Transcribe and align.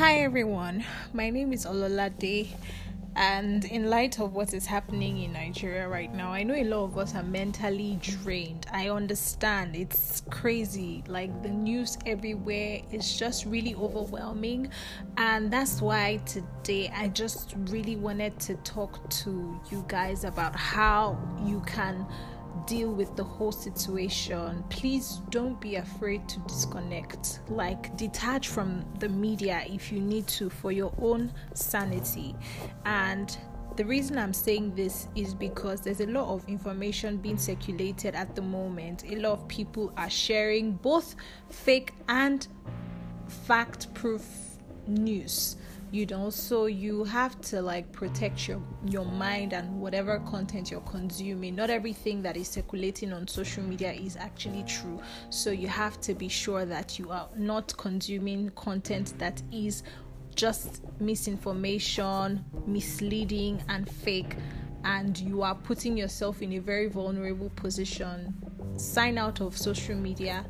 Hi 0.00 0.20
everyone, 0.20 0.82
my 1.12 1.28
name 1.28 1.52
is 1.52 1.66
Ololade, 1.66 2.48
and 3.16 3.62
in 3.66 3.90
light 3.90 4.18
of 4.18 4.32
what 4.32 4.54
is 4.54 4.64
happening 4.64 5.20
in 5.20 5.34
Nigeria 5.34 5.86
right 5.86 6.10
now, 6.10 6.32
I 6.32 6.42
know 6.42 6.54
a 6.54 6.64
lot 6.64 6.84
of 6.84 6.96
us 6.96 7.14
are 7.14 7.22
mentally 7.22 7.98
drained. 8.00 8.66
I 8.72 8.88
understand. 8.88 9.76
It's 9.76 10.22
crazy, 10.30 11.04
like 11.06 11.42
the 11.42 11.50
news 11.50 11.98
everywhere 12.06 12.80
is 12.90 13.18
just 13.18 13.44
really 13.44 13.74
overwhelming, 13.74 14.70
and 15.18 15.50
that's 15.50 15.82
why 15.82 16.22
today 16.24 16.90
I 16.96 17.08
just 17.08 17.54
really 17.66 17.96
wanted 17.96 18.40
to 18.40 18.54
talk 18.64 19.06
to 19.10 19.60
you 19.70 19.84
guys 19.86 20.24
about 20.24 20.56
how 20.56 21.18
you 21.44 21.60
can 21.66 22.06
deal 22.66 22.92
with 22.92 23.16
the 23.16 23.24
whole 23.24 23.52
situation, 23.52 24.64
please 24.68 25.20
don't 25.30 25.60
be 25.60 25.76
afraid 25.76 26.28
to 26.28 26.38
disconnect. 26.40 27.40
Like, 27.48 27.96
detach 27.96 28.48
from 28.48 28.84
the 28.98 29.08
media 29.08 29.62
if 29.66 29.92
you 29.92 30.00
need 30.00 30.26
to 30.28 30.50
for 30.50 30.72
your 30.72 30.92
own 31.00 31.32
sanity. 31.54 32.34
And 32.84 33.36
the 33.76 33.84
reason 33.84 34.18
I'm 34.18 34.34
saying 34.34 34.74
this 34.74 35.08
is 35.14 35.34
because 35.34 35.80
there's 35.80 36.00
a 36.00 36.06
lot 36.06 36.28
of 36.28 36.46
information 36.48 37.16
being 37.16 37.38
circulated 37.38 38.14
at 38.14 38.34
the 38.34 38.42
moment. 38.42 39.04
A 39.10 39.16
lot 39.16 39.32
of 39.32 39.48
people 39.48 39.92
are 39.96 40.10
sharing 40.10 40.72
both 40.72 41.14
fake 41.48 41.94
and 42.08 42.46
fact 43.28 43.92
proof 43.94 44.26
news 44.86 45.56
you 45.92 46.06
know 46.06 46.30
so 46.30 46.66
you 46.66 47.02
have 47.02 47.40
to 47.40 47.60
like 47.60 47.90
protect 47.90 48.46
your 48.46 48.62
your 48.86 49.04
mind 49.04 49.52
and 49.52 49.80
whatever 49.80 50.20
content 50.20 50.70
you're 50.70 50.80
consuming. 50.82 51.56
Not 51.56 51.68
everything 51.68 52.22
that 52.22 52.36
is 52.36 52.48
circulating 52.48 53.12
on 53.12 53.26
social 53.26 53.62
media 53.62 53.92
is 53.92 54.16
actually 54.16 54.62
true. 54.64 55.00
So 55.30 55.50
you 55.50 55.66
have 55.68 56.00
to 56.02 56.14
be 56.14 56.28
sure 56.28 56.64
that 56.64 56.98
you 56.98 57.10
are 57.10 57.28
not 57.36 57.76
consuming 57.76 58.50
content 58.50 59.14
that 59.18 59.42
is 59.52 59.82
just 60.36 60.82
misinformation 61.00 62.44
misleading 62.66 63.62
and 63.68 63.90
fake. 63.90 64.36
And 64.84 65.18
you 65.18 65.42
are 65.42 65.54
putting 65.54 65.96
yourself 65.96 66.40
in 66.40 66.52
a 66.54 66.58
very 66.58 66.88
vulnerable 66.88 67.50
position. 67.56 68.34
Sign 68.76 69.18
out 69.18 69.40
of 69.40 69.56
social 69.56 69.96
media. 69.96 70.46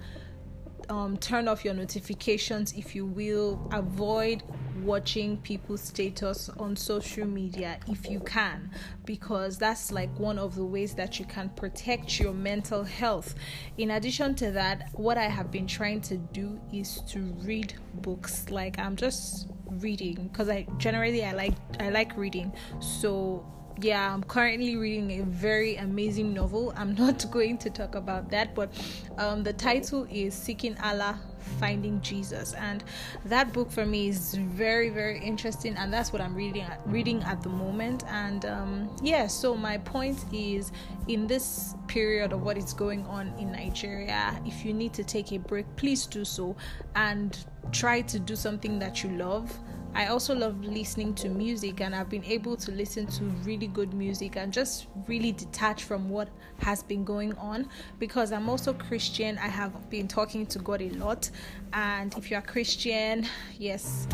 Um, 0.88 1.16
turn 1.16 1.48
off 1.48 1.64
your 1.64 1.74
notifications 1.74 2.72
if 2.74 2.94
you 2.94 3.06
will. 3.06 3.68
Avoid 3.72 4.42
watching 4.84 5.36
people's 5.38 5.80
status 5.80 6.48
on 6.58 6.76
social 6.76 7.26
media 7.26 7.78
if 7.88 8.08
you 8.08 8.20
can 8.20 8.70
because 9.04 9.58
that's 9.58 9.90
like 9.92 10.10
one 10.18 10.38
of 10.38 10.54
the 10.54 10.64
ways 10.64 10.94
that 10.94 11.18
you 11.18 11.24
can 11.24 11.48
protect 11.50 12.18
your 12.18 12.32
mental 12.32 12.84
health. 12.84 13.34
In 13.78 13.92
addition 13.92 14.34
to 14.36 14.50
that 14.52 14.88
what 14.94 15.18
i 15.18 15.24
have 15.24 15.50
been 15.50 15.66
trying 15.66 16.00
to 16.02 16.16
do 16.16 16.60
is 16.72 17.02
to 17.08 17.20
read 17.42 17.74
books. 17.94 18.50
Like 18.50 18.78
i'm 18.78 18.96
just 18.96 19.48
reading 19.70 20.28
because 20.32 20.48
i 20.48 20.66
generally 20.78 21.24
i 21.24 21.32
like 21.32 21.54
i 21.78 21.90
like 21.90 22.16
reading. 22.16 22.52
So 22.80 23.44
yeah, 23.80 24.12
I'm 24.12 24.22
currently 24.22 24.76
reading 24.76 25.20
a 25.20 25.24
very 25.24 25.76
amazing 25.76 26.34
novel. 26.34 26.72
I'm 26.76 26.94
not 26.94 27.30
going 27.30 27.58
to 27.58 27.70
talk 27.70 27.94
about 27.94 28.30
that, 28.30 28.54
but 28.54 28.70
um, 29.18 29.42
the 29.42 29.52
title 29.52 30.06
is 30.10 30.34
Seeking 30.34 30.76
Allah 30.82 31.18
finding 31.58 32.00
jesus. 32.00 32.54
And 32.54 32.84
that 33.24 33.52
book 33.52 33.70
for 33.70 33.86
me 33.86 34.08
is 34.08 34.34
very 34.34 34.90
very 34.90 35.18
interesting 35.20 35.74
and 35.76 35.92
that's 35.92 36.12
what 36.12 36.20
i'm 36.20 36.34
reading 36.34 36.62
at, 36.62 36.80
reading 36.86 37.22
at 37.22 37.42
the 37.42 37.48
moment. 37.48 38.04
And 38.08 38.44
um, 38.44 38.96
yeah 39.02 39.26
so 39.26 39.56
my 39.56 39.78
point 39.78 40.24
is 40.32 40.70
in 41.08 41.26
this 41.26 41.74
period 41.86 42.32
of 42.32 42.42
what 42.42 42.56
is 42.56 42.72
going 42.72 43.04
on 43.06 43.32
in 43.38 43.52
nigeria 43.52 44.40
if 44.44 44.64
you 44.64 44.72
need 44.72 44.92
to 44.94 45.04
take 45.04 45.32
a 45.32 45.38
break 45.38 45.64
please 45.76 46.06
do 46.06 46.24
so. 46.24 46.56
And 46.94 47.36
try 47.72 48.00
to 48.02 48.18
do 48.18 48.36
something 48.36 48.78
that 48.78 49.02
you 49.04 49.10
love 49.10 49.56
I 49.94 50.06
also 50.06 50.34
love 50.34 50.62
listening 50.64 51.14
to 51.16 51.28
music, 51.28 51.80
and 51.80 51.94
I've 51.94 52.08
been 52.08 52.24
able 52.24 52.56
to 52.56 52.70
listen 52.70 53.06
to 53.06 53.24
really 53.44 53.66
good 53.66 53.92
music 53.92 54.36
and 54.36 54.52
just 54.52 54.86
really 55.08 55.32
detach 55.32 55.82
from 55.84 56.08
what 56.08 56.28
has 56.58 56.82
been 56.82 57.04
going 57.04 57.36
on 57.38 57.68
because 57.98 58.30
I'm 58.32 58.48
also 58.48 58.72
Christian. 58.72 59.36
I 59.38 59.48
have 59.48 59.90
been 59.90 60.06
talking 60.06 60.46
to 60.46 60.58
God 60.60 60.80
a 60.80 60.90
lot, 60.90 61.28
and 61.72 62.16
if 62.16 62.30
you 62.30 62.36
are 62.36 62.42
Christian, 62.42 63.26
yes, 63.58 64.06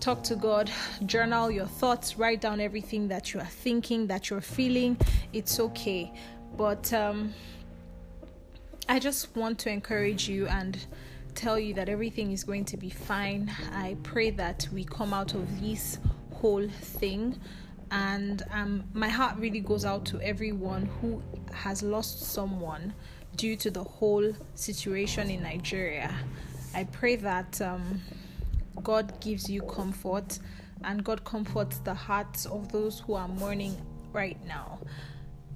talk 0.00 0.22
to 0.24 0.36
God, 0.36 0.70
journal 1.06 1.50
your 1.50 1.66
thoughts, 1.66 2.18
write 2.18 2.42
down 2.42 2.60
everything 2.60 3.08
that 3.08 3.32
you 3.32 3.40
are 3.40 3.46
thinking, 3.46 4.06
that 4.08 4.28
you're 4.28 4.42
feeling. 4.42 4.98
It's 5.32 5.58
okay, 5.58 6.12
but 6.56 6.92
um, 6.92 7.32
I 8.88 8.98
just 8.98 9.34
want 9.34 9.58
to 9.60 9.70
encourage 9.70 10.28
you 10.28 10.46
and 10.46 10.78
tell 11.36 11.58
you 11.58 11.74
that 11.74 11.88
everything 11.88 12.32
is 12.32 12.42
going 12.42 12.64
to 12.64 12.76
be 12.76 12.90
fine. 12.90 13.52
I 13.72 13.96
pray 14.02 14.30
that 14.30 14.66
we 14.72 14.84
come 14.84 15.12
out 15.12 15.34
of 15.34 15.60
this 15.60 15.98
whole 16.32 16.66
thing. 16.68 17.38
And 17.90 18.42
um, 18.50 18.84
my 18.94 19.08
heart 19.08 19.36
really 19.38 19.60
goes 19.60 19.84
out 19.84 20.04
to 20.06 20.20
everyone 20.20 20.86
who 21.00 21.22
has 21.52 21.82
lost 21.82 22.22
someone 22.22 22.94
due 23.36 23.54
to 23.56 23.70
the 23.70 23.84
whole 23.84 24.32
situation 24.54 25.30
in 25.30 25.42
Nigeria. 25.42 26.12
I 26.74 26.84
pray 26.84 27.16
that 27.16 27.60
um, 27.60 28.00
God 28.82 29.20
gives 29.20 29.48
you 29.48 29.62
comfort 29.62 30.38
and 30.84 31.04
God 31.04 31.22
comforts 31.24 31.78
the 31.78 31.94
hearts 31.94 32.46
of 32.46 32.72
those 32.72 33.00
who 33.00 33.14
are 33.14 33.28
mourning 33.28 33.76
right 34.12 34.38
now 34.46 34.78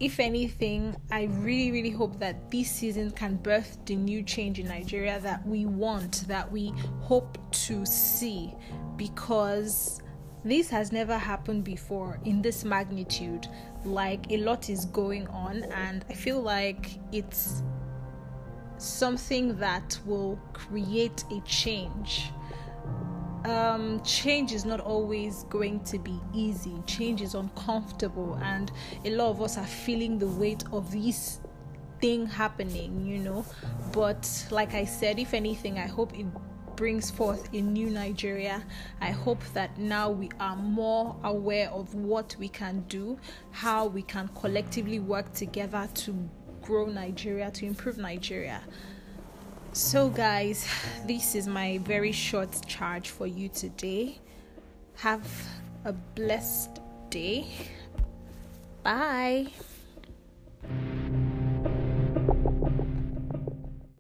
if 0.01 0.19
anything, 0.19 0.97
I 1.13 1.25
really, 1.25 1.71
really 1.71 1.91
hope 1.91 2.19
that 2.21 2.51
this 2.51 2.71
season 2.71 3.11
can 3.11 3.37
birth 3.37 3.79
the 3.85 3.95
new 3.95 4.23
change 4.23 4.59
in 4.59 4.67
Nigeria 4.67 5.21
that 5.21 5.47
we 5.47 5.67
want, 5.67 6.27
that 6.27 6.51
we 6.51 6.73
hope 7.01 7.39
to 7.67 7.85
see, 7.85 8.55
because 8.97 10.01
this 10.43 10.71
has 10.71 10.91
never 10.91 11.19
happened 11.19 11.65
before 11.65 12.19
in 12.25 12.41
this 12.41 12.65
magnitude. 12.65 13.47
Like, 13.85 14.31
a 14.33 14.39
lot 14.39 14.71
is 14.71 14.87
going 14.87 15.29
on, 15.29 15.65
and 15.65 16.03
I 16.09 16.15
feel 16.15 16.41
like 16.41 16.99
it's 17.13 17.63
something 18.79 19.59
that 19.59 19.99
will 20.07 20.41
create 20.55 21.25
a 21.31 21.41
change 21.43 22.31
um, 23.45 24.03
change 24.03 24.53
is 24.53 24.65
not 24.65 24.81
always 24.81 25.45
going 25.45 25.81
to 25.85 25.99
be 25.99 26.19
easy. 26.35 26.75
Change 26.87 27.23
is 27.23 27.35
uncomfortable, 27.35 28.39
and 28.43 28.71
a 29.05 29.11
lot 29.11 29.31
of 29.31 29.43
us 29.43 29.57
are 29.57 29.67
feeling 29.67 30.19
the 30.19 30.27
weight 30.27 30.65
of 30.73 30.91
this 30.93 31.41
thing 32.01 32.27
happening, 32.27 33.05
you 33.05 33.19
know. 33.19 33.45
But 33.93 34.47
like 34.51 34.75
I 34.75 34.85
said, 34.85 35.19
if 35.19 35.35
anything, 35.35 35.79
I 35.79 35.87
hope 35.87 36.19
it 36.19 36.27
brings 36.77 37.11
forth 37.11 37.53
a 37.53 37.61
new 37.61 37.91
Nigeria. 37.91 38.65
I 39.01 39.11
hope 39.11 39.43
that 39.53 39.79
now 39.79 40.11
we 40.11 40.31
are 40.41 40.57
more 40.57 41.17
aware 41.25 41.69
of 41.71 41.95
what 41.95 42.35
we 42.39 42.49
can 42.49 42.85
do, 42.89 43.19
how 43.51 43.87
we 43.87 44.03
can 44.03 44.29
collectively 44.29 44.99
work 44.99 45.33
together 45.35 45.89
to 45.95 46.29
grow 46.63 46.87
Nigeria, 46.87 47.51
to 47.51 47.67
improve 47.67 47.99
Nigeria. 47.99 48.63
So, 49.73 50.09
guys, 50.09 50.67
this 51.07 51.37
is 51.37 51.47
my 51.47 51.79
very 51.79 52.11
short 52.11 52.67
charge 52.67 53.11
for 53.11 53.29
you 53.29 53.49
today. 53.49 54.19
Have 54.97 55.27
a 55.85 55.93
blessed 55.93 56.81
day. 57.09 57.47
Bye. 58.83 59.47